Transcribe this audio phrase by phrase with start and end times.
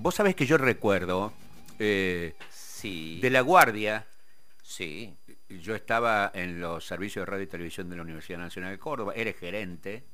[0.00, 1.32] Vos sabés que yo recuerdo
[1.78, 3.18] eh, Sí.
[3.20, 4.06] de la guardia,
[4.62, 5.14] Sí.
[5.48, 9.12] yo estaba en los servicios de radio y televisión de la Universidad Nacional de Córdoba,
[9.16, 10.04] era gerente.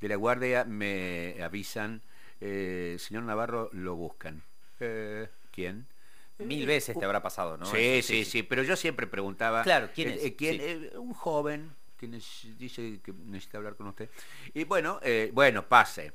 [0.00, 2.00] De la guardia me avisan,
[2.40, 4.42] eh, señor Navarro, lo buscan.
[4.80, 5.86] Eh, ¿Quién?
[6.38, 7.66] Mil veces te habrá pasado, ¿no?
[7.66, 9.62] sí, Eso, sí, sí, pero yo siempre preguntaba.
[9.62, 10.32] Claro, ¿quién es?
[10.38, 10.58] ¿quién?
[10.58, 10.96] Sí.
[10.96, 14.08] Un joven que dice que necesita hablar con usted.
[14.54, 14.98] Y bueno,
[15.34, 16.12] bueno, pase.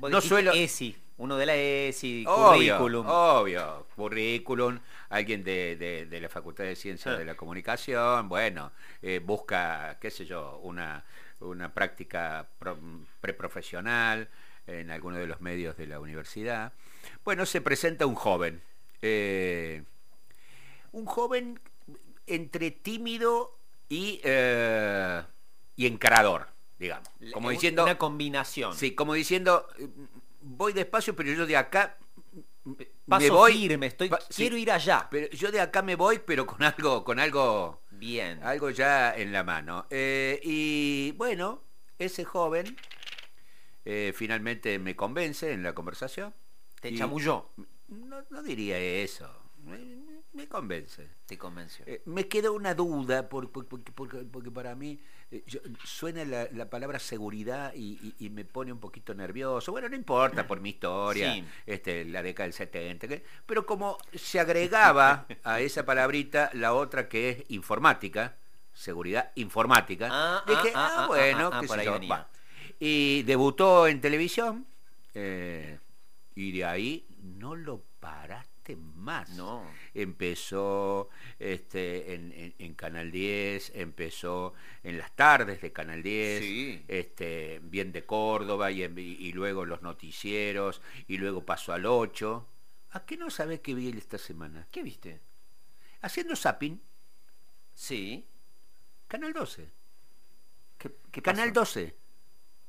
[0.00, 0.52] No suelo.
[0.52, 3.06] ESI, uno de la ESI, Obvio, currículum.
[3.08, 7.18] obvio, currículum, alguien de, de- de la Facultad de Ciencias Ah.
[7.18, 11.04] de la Comunicación, bueno, eh, busca, qué sé yo, una,
[11.40, 12.78] una práctica pro-
[13.20, 14.28] preprofesional
[14.66, 16.72] en alguno de los medios de la universidad.
[17.24, 18.62] Bueno, se presenta un joven,
[19.02, 19.82] eh,
[20.92, 21.58] un joven
[22.26, 23.56] entre tímido
[23.88, 25.22] y, eh,
[25.76, 27.84] y encarador, digamos, como diciendo...
[27.84, 28.74] Una combinación.
[28.74, 29.88] Sí, como diciendo, eh,
[30.40, 31.96] voy despacio, pero yo de acá
[33.06, 33.52] Paso me voy.
[33.54, 35.08] firme, estoy, pa- sí, quiero ir allá.
[35.10, 38.42] Pero yo de acá me voy, pero con algo, con algo, Bien.
[38.42, 39.86] algo ya en la mano.
[39.88, 41.62] Eh, y bueno,
[41.98, 42.76] ese joven
[43.86, 46.34] eh, finalmente me convence en la conversación.
[46.80, 47.50] Te chamulló.
[47.88, 49.26] No, no diría eso.
[50.34, 51.08] Me, convence.
[51.26, 51.84] Te convenció.
[51.88, 55.00] Eh, me quedó una duda, por- por- porque, porque- porque para mí
[55.46, 59.72] yo- suena la, la palabra seguridad y, y- y me pone un poquito nervioso.
[59.72, 61.44] Bueno, no importa por mi historia, Sí.
[61.66, 67.08] este, la década del 70, que- pero como se agregaba a esa palabrita la otra
[67.08, 68.36] que es informática,
[68.72, 72.28] seguridad informática, Ah, dije, ah, ah, ah, ah, bueno, qué sé yo, va.
[72.80, 74.66] Y debutó en televisión
[75.14, 75.78] eh,
[76.34, 79.64] y de ahí no lo paraste más No.
[79.94, 86.84] empezó este, en, en- en Canal 10, empezó en las tardes de Canal 10, Sí.
[86.88, 92.46] este, bien de Córdoba y, en- y luego los noticieros y luego pasó al 8.
[92.90, 94.66] ¿A qué no sabés qué vi esta semana?
[94.70, 95.20] ¿Qué viste?
[96.00, 96.80] Haciendo zapping,
[97.74, 98.26] Sí.
[99.06, 99.68] Canal 12.
[100.78, 101.60] ¿Qué, qué Canal pasó?
[101.80, 101.94] 12.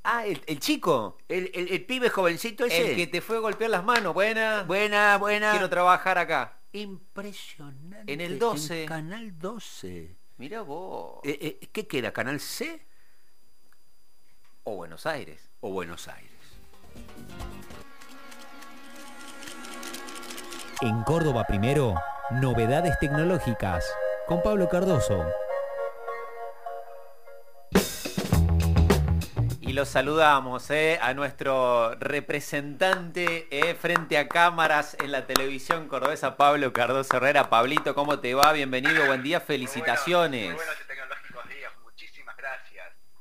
[0.04, 1.18] Ah, el, el chico.
[1.28, 2.92] El, el- el pibe jovencito ese.
[2.92, 4.14] El que te fue a golpear las manos.
[4.14, 4.64] Buena.
[4.64, 5.52] Buena, buena.
[5.52, 6.58] Quiero trabajar acá.
[6.72, 8.12] Impresionante.
[8.14, 8.84] En el 12.
[8.84, 10.16] En Canal 12.
[10.38, 11.20] Mira vos.
[11.24, 12.14] Eh, eh, ¿Qué queda?
[12.14, 12.86] ¿Canal C
[14.64, 15.50] o Buenos Aires.
[15.60, 16.30] o Buenos Aires?
[20.82, 21.96] En Córdoba Primero,
[22.32, 23.86] novedades tecnológicas
[24.28, 25.26] con Pablo Cardoso.
[29.80, 36.74] Los saludamos eh, a nuestro representante eh, frente a cámaras en la televisión cordobesa, Pablo
[36.74, 37.50] Cardoso Herrera.
[37.50, 38.52] Pablito, ¿cómo te va?
[38.52, 40.52] Bienvenido, buen día, felicitaciones.
[40.52, 40.89] Muy.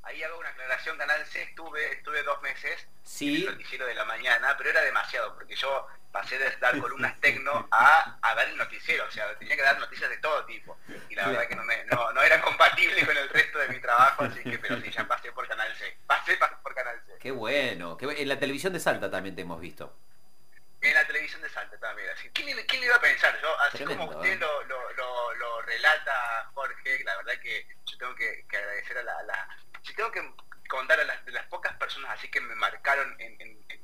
[0.09, 3.43] Ahí hago una aclaración, Canal C estuve, estuve dos meses Sí.
[3.43, 7.21] en el noticiero de la mañana, pero era demasiado, porque yo pasé de dar columnas
[7.21, 10.79] tecno a, a dar el noticiero, o sea, tenía que dar noticias de todo tipo.
[11.11, 13.81] Y la verdad que no, me- no, no era compatible con el resto de mi
[13.81, 15.99] trabajo, así que, pero sí, ya pasé por Canal C.
[16.07, 17.13] Pasé pa- por Canal C.
[17.21, 17.99] Qué bueno.
[17.99, 19.95] qué en la televisión de Salta también te hemos visto.
[20.81, 22.09] En la televisión de Salta también.
[22.11, 23.39] Así, ¿quién, le- quién iba a pensar?
[23.43, 24.37] Yo, así Tremendo, como usted ¿eh?
[24.37, 29.03] lo, lo, lo, lo relata, Jorge, la verdad que yo tengo que, que agradecer a
[29.03, 29.23] la,
[29.99, 33.37] tengo que contar a las, las pocas personas así que me marcaron en,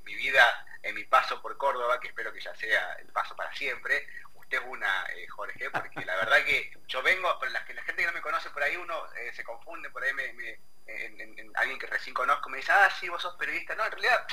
[0.04, 0.44] mi vida,
[0.82, 4.58] en mi paso por Córdoba, que espero que ya sea el paso para siempre, usted
[4.58, 8.06] es una, eh, Jorge, porque la verdad que yo vengo, pero la, la gente que
[8.06, 11.78] no me conoce por ahí, uno eh, se confunde, por ahí me, me- en alguien
[11.78, 13.74] que recién conozco me dice, ah, sí, vos sos periodista.
[13.74, 14.26] No, en realidad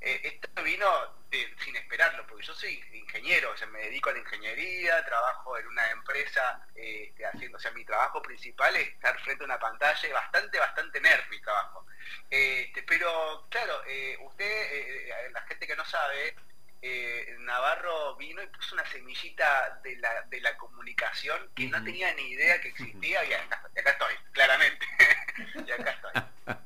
[0.00, 0.88] eh, esto vino
[1.30, 5.58] de- sin esperarlo, porque yo soy ingeniero, o sea, me dedico a la ingeniería, trabajo
[5.58, 9.58] en una empresa, eh, haciendo, o sea, mi trabajo principal es estar frente a una
[9.58, 11.86] pantalla, bastante, bastante nerd mi trabajo.
[12.30, 16.36] Este, pero, claro, eh, usted, eh, eh, la gente que no sabe,
[16.82, 22.12] eh, Navarro vino y puso una semillita de la, de la comunicación que no tenía
[22.14, 24.86] ni idea que existía y acá, y acá estoy, claramente.
[25.66, 26.56] y acá estoy.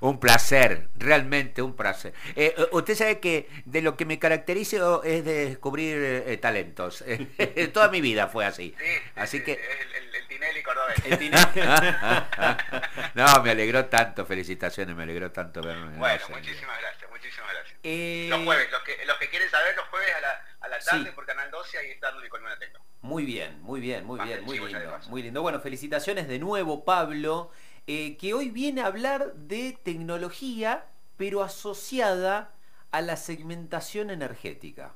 [0.00, 2.12] Un placer, realmente un placer.
[2.36, 7.04] Eh, eh, usted sabe que de lo que me caracterizo es de descubrir eh, talentos.
[7.72, 8.74] Toda mi vida fue así.
[8.78, 8.84] Sí,
[9.16, 9.52] Así sí, que...
[9.52, 10.96] El, el, el Tinelli cordobés.
[11.04, 11.44] El Tinelli.
[13.14, 15.96] no, me alegró tanto, felicitaciones, me alegró tanto verme.
[15.98, 17.78] Bueno, muchísimas gracias, muchísimas gracias.
[17.82, 20.78] Eh, Los jueves, los que, los que quieren saber, los jueves a la, a la
[20.78, 21.10] tarde Sí.
[21.14, 22.56] por Canal 12, ahí está mi columna.
[23.02, 25.42] Muy bien, muy bien, muy Más bien, muy lindo, muy lindo.
[25.42, 27.50] Bueno, felicitaciones de nuevo, Pablo,
[27.86, 30.86] eh, que hoy viene a hablar de tecnología,
[31.16, 32.54] pero asociada
[32.90, 34.94] a la segmentación energética.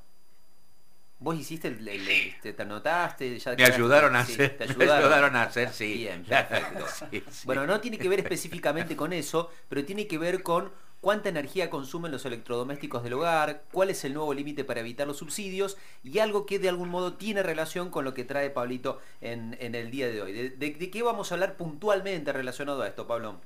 [1.19, 2.33] ¿Vos hiciste el, el- Sí.
[2.41, 3.37] te anotaste?
[3.39, 5.35] Ya Me ayudaron a sí, hacer, te me ayudaron.
[5.35, 5.93] a hacer, sí.
[5.95, 6.85] Bien, perfecto.
[7.11, 7.21] Sí.
[7.45, 11.69] Bueno, no tiene que ver específicamente con eso, pero tiene que ver con cuánta energía
[11.69, 16.19] consumen los electrodomésticos del hogar, cuál es el nuevo límite para evitar los subsidios y
[16.19, 20.07] algo que de algún modo tiene relación con lo que trae Pablito en, el día
[20.07, 20.49] de hoy.
[20.49, 23.41] De, qué vamos a hablar puntualmente relacionado a esto, Pablo?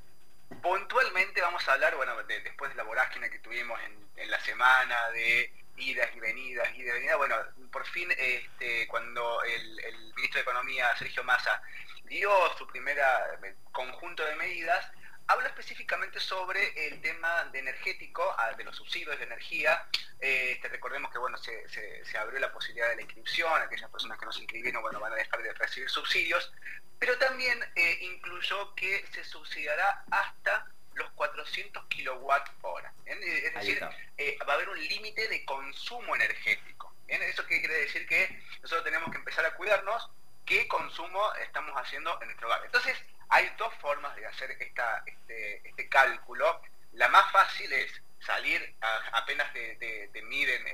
[0.61, 5.51] Puntualmente vamos a hablar, bueno, después de la vorágine que tuvimos en, la semana de
[5.77, 7.35] idas y venidas y de venidas, bueno,
[7.71, 11.61] por fin este, cuando el, el ministro de Economía, Sergio Massa,
[12.05, 14.85] dio su primera eh, conjunto de medidas,
[15.27, 19.85] habla específicamente sobre el tema de energético, ah, de los subsidios de energía.
[20.19, 24.25] Eh, este, recordemos que bueno, se, abrió la posibilidad de la inscripción, aquellas personas que
[24.25, 26.51] no se inscribieron bueno, van a dejar de recibir subsidios,
[26.99, 32.93] pero también eh, incluyó que se subsidiará hasta los 400 kilowatt hora.
[33.05, 36.93] Es decir, va a haber un límite de consumo energético.
[37.07, 38.05] ¿Eso qué quiere decir?
[38.07, 40.09] Que nosotros tenemos que empezar a cuidarnos
[40.45, 42.61] qué consumo estamos haciendo en nuestro hogar.
[42.65, 42.97] Entonces,
[43.33, 46.61] hay dos formas de hacer esta, este, este cálculo.
[46.93, 48.75] La más fácil es salir,
[49.11, 50.67] apenas te, miden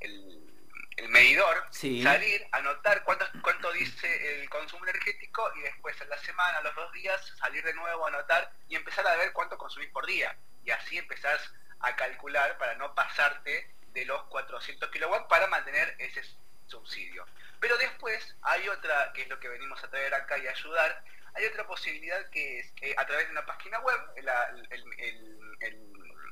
[0.00, 6.60] el, medidor, salir, anotar cuánto, cuánto dice el consumo energético y después en la semana,
[6.62, 10.36] los dos días, salir de nuevo, anotar y empezar a ver cuánto consumís por día.
[10.64, 16.22] Y así empezás a calcular para no pasarte de los 400 kilowatts para mantener ese
[16.68, 17.26] subsidio.
[17.60, 21.02] Pero después hay otra, que es lo que venimos a traer acá y ayudar,
[21.34, 24.54] hay otra posibilidad que es a través de una página web, la,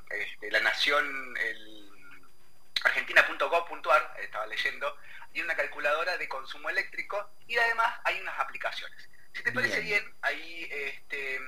[0.09, 1.37] este, la nación,
[2.83, 4.97] argentina.gov.ar, estaba leyendo,
[5.33, 9.09] hay una calculadora de consumo eléctrico y además hay unas aplicaciones.
[9.33, 11.39] Si te parece bien, ahí este,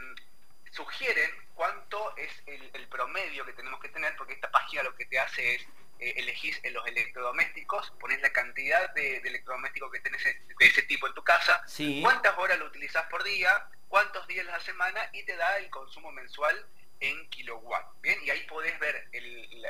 [0.72, 5.06] sugieren cuánto es el, el, promedio que tenemos que tener, porque esta página lo que
[5.06, 5.66] te hace es
[6.00, 11.08] eh, elegís en los electrodomésticos, pones la cantidad de, electrodomésticos que tenés de ese tipo
[11.08, 11.62] en tu casa,
[12.02, 15.70] cuántas horas lo utilizás por día, cuántos días a la semana y te da el
[15.70, 16.66] consumo mensual
[17.02, 18.02] en kilowatt.
[18.02, 19.10] Bien, y ahí podés ver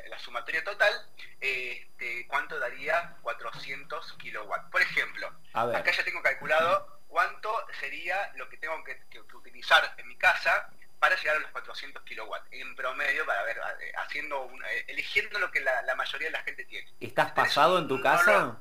[0.08, 0.94] la, sumatoria total,
[1.40, 4.70] este, cuánto daría 400 kilowatts.
[4.72, 10.18] Por ejemplo, acá ya tengo calculado cuánto sería lo que tengo que utilizar en mi
[10.18, 10.70] casa
[11.00, 15.50] para llegar a los 400 kilowatts en promedio para ver eh, haciendo eh, eligiendo lo
[15.52, 16.92] que la, mayoría de la gente tiene.
[17.00, 18.58] Estás pasado en tu casa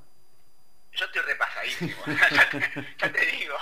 [0.93, 1.96] yo estoy repasadísimo.
[2.99, 3.56] Ya, te, digo.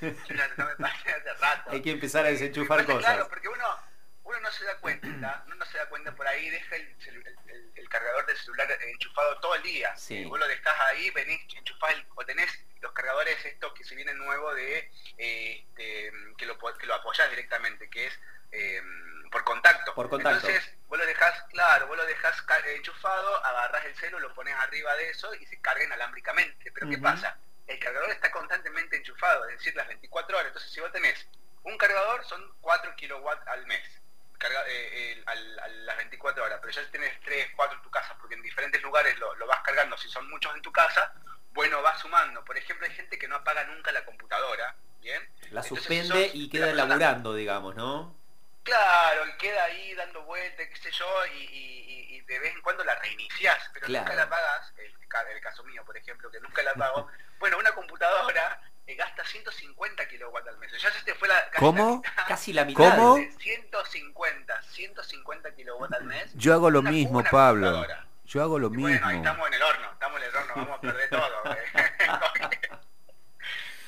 [0.00, 1.70] No me pasé hace rato.
[1.72, 3.90] Hay que empezar a desenchufar cosas claro porque uno
[4.24, 8.24] uno no se da cuenta uno no se da cuenta por ahí deja el, cargador
[8.24, 9.94] del celular enchufado todo el día.
[9.96, 10.24] Sí.
[10.24, 12.48] vos lo dejás ahí venís enchufás o tenés
[12.80, 17.88] los cargadores estos que se vienen nuevos de este, que, lo, que lo apoyás directamente,
[17.90, 18.20] que es
[18.52, 19.94] em, por contacto.
[19.94, 20.48] Por contacto.
[20.48, 22.36] Entonces, vos lo dejás, claro, vos lo dejás
[22.74, 26.72] enchufado, agarrás el celo, lo pones arriba de eso y se carga inalámbricamente.
[26.72, 27.38] Pero ¿qué pasa?
[27.66, 30.48] El cargador está constantemente enchufado, es decir, las 24 horas.
[30.48, 31.28] Entonces, si vos tenés
[31.62, 34.00] un cargador, son 4 kilowatts al mes.
[34.38, 38.34] Carga, eh, a las 24 horas, pero ya tenés 3, 4 en tu casa, porque
[38.34, 41.12] en diferentes lugares lo, lo vas cargando, si son muchos en tu casa,
[41.52, 42.44] bueno, va sumando.
[42.44, 45.22] Por ejemplo, hay gente que no apaga nunca la computadora, ¿bien?
[45.50, 48.14] La suspende y queda elaborando, digamos, ¿no?
[48.62, 52.94] Claro, y queda ahí dando vueltas, qué sé yo, y, de vez en cuando la
[52.94, 57.08] reiniciás, pero nunca la apagas, el, el, caso mío, por ejemplo, que nunca la apago.
[57.40, 60.70] bueno, una computadora eh, gasta 150 kilowatts al mes.
[60.80, 61.50] Ya se te fue la...
[61.50, 62.02] Casi ¿Cómo?
[62.28, 62.96] casi la mitad.
[62.96, 63.16] ¿Cómo?
[63.16, 66.30] 150, 150 kilowatts al mes.
[66.34, 67.84] Yo hago lo mismo, Pablo.
[68.26, 68.82] Yo hago lo mismo.
[68.82, 71.42] Bueno, ahí estamos en el horno, estamos en el horno, vamos a perder todo.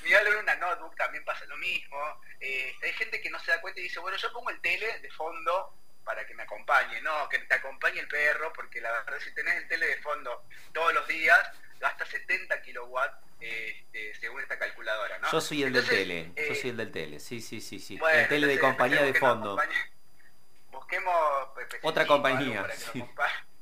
[0.02, 2.20] Mi en una notebook también pasa lo mismo.
[2.40, 4.98] Eh, hay gente que no se da cuenta y dice, bueno, yo pongo el tele
[4.98, 7.00] de fondo para que me acompañe.
[7.00, 10.44] No, que te acompañe el perro, porque la verdad si tenés el tele de fondo
[10.72, 11.40] todos los días,
[11.80, 15.30] gasta 70 kilowatts este, según esta calculadora, ¿no?
[15.30, 17.98] Yo soy el del tele, yo soy el del tele, sí, sí, sí, sí.
[18.12, 19.58] el tele de compañía de fondo.
[20.70, 21.14] Busquemos
[21.82, 22.66] otra compañía.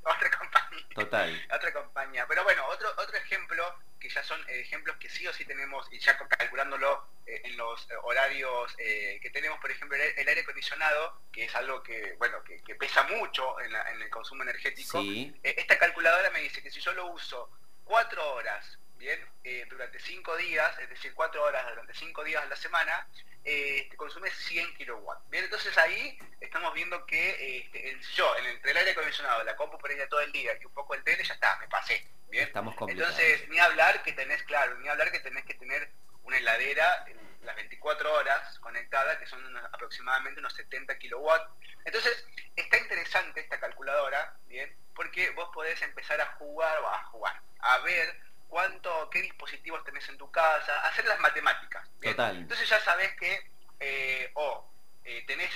[0.02, 0.86] Otra compañía.
[0.94, 1.46] Total.
[1.54, 2.26] Otra compañía.
[2.26, 3.62] Pero bueno, otro, otro ejemplo,
[4.00, 7.90] que ya son ejemplos que sí o sí tenemos, y ya calculándolo eh, en los
[7.90, 12.42] eh, horarios eh, que tenemos, por ejemplo, el, aire acondicionado, que es algo que, bueno,
[12.44, 15.02] que, pesa mucho en, el consumo energético.
[15.42, 17.50] esta calculadora me dice que si yo lo uso
[17.84, 19.20] cuatro horas, bien,
[19.68, 23.06] durante cinco días, es decir, cuatro horas durante cinco días a la semana,
[23.44, 25.28] eh, consume 100 kilowatts.
[25.30, 29.78] Bien, entonces ahí estamos viendo que este, yo, en entre el aire acondicionado, la compu
[29.78, 32.06] por ella todo el día y un poco el tele, ya está, me pasé.
[32.28, 35.90] Bien, estamos entonces ni hablar que tenés, claro, ni hablar que tenés que tener
[36.22, 37.04] una heladera
[37.42, 39.40] las 24 horas conectada, que son
[39.72, 41.50] aproximadamente unos 70 kilowatts.
[41.84, 42.24] Entonces,
[42.54, 47.78] está interesante esta calculadora, bien, porque vos podés empezar a jugar o a jugar, a
[47.78, 51.88] ver cuánto, qué dispositivos tenés en tu casa, hacer las matemáticas.
[52.02, 54.70] Entonces ya sabes que, eh, o
[55.04, 55.50] eh, tenés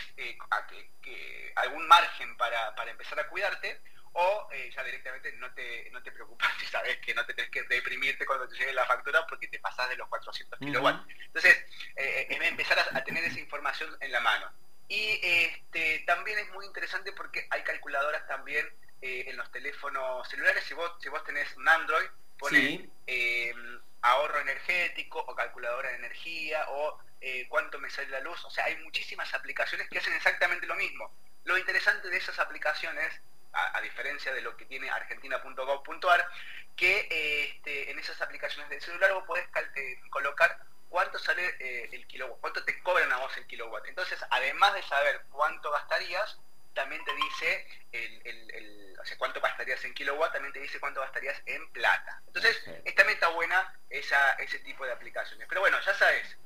[1.56, 3.80] algún margen para, empezar a cuidarte,
[4.14, 7.62] o ya directamente no te, no te preocupas si sabes que no te tenés que
[7.64, 11.06] deprimirte cuando te llegue la factura porque te pasás de los 400 kilowatts.
[11.26, 11.64] Entonces,
[11.96, 14.50] es empezar a, tener esa información en la mano.
[14.88, 18.68] Y este, también es muy interesante porque hay calculadoras también
[19.00, 20.64] en los teléfonos celulares.
[20.64, 22.06] Si vos, si vos tenés un Android,
[22.38, 28.44] pone em, ahorro energético o calculadora de energía o eh, cuánto me sale la luz.
[28.44, 31.10] O sea, hay muchísimas aplicaciones que hacen exactamente lo mismo.
[31.44, 33.20] Lo interesante de esas aplicaciones,
[33.54, 36.28] a, diferencia de lo que tiene argentina.gov.ar,
[36.76, 39.46] que este, en esas aplicaciones del celular vos podés
[39.76, 40.58] eh, colocar
[40.88, 43.86] cuánto sale eh, el kilowatt, cuánto te cobran a vos el kilowatt.
[43.86, 46.38] Entonces, además de saber cuánto gastarías,
[46.74, 51.40] también te dice el, o sea, cuánto gastarías en kilowatt, también te dice cuánto gastarías
[51.46, 52.20] en plata.
[52.26, 55.46] Entonces, esta meta buena esa, ese tipo de aplicaciones.
[55.48, 56.36] Pero bueno, ya sabes,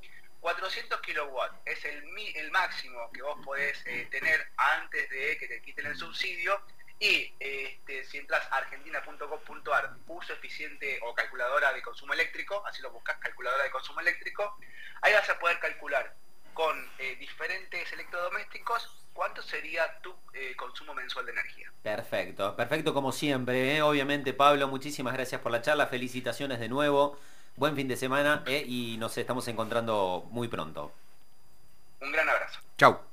[0.41, 2.03] 400 kilowatts es el,
[2.35, 6.61] el máximo que vos podés eh, tener antes de que te quiten el subsidio
[6.99, 12.91] y este, si entras a argentina.gov.ar, uso eficiente o calculadora de consumo eléctrico, así lo
[12.91, 14.57] buscas, calculadora de consumo eléctrico,
[15.01, 16.13] ahí vas a poder calcular
[16.53, 21.69] con eh, diferentes electrodomésticos ¿cuánto sería tu eh, consumo mensual de energía?
[21.83, 23.75] Perfecto, perfecto como siempre.
[23.75, 23.81] ¿eh?
[23.81, 25.87] Obviamente, Pablo, muchísimas gracias por la charla.
[25.87, 27.19] Felicitaciones de nuevo.
[27.57, 28.63] Buen fin de semana ¿eh?
[28.65, 30.93] y nos estamos encontrando muy pronto.
[31.99, 32.61] Un gran abrazo.
[32.77, 33.08] Chau.